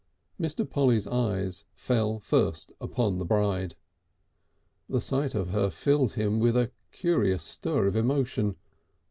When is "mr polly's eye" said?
0.39-1.47